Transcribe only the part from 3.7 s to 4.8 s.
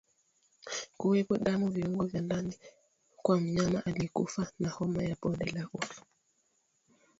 aliyekufa na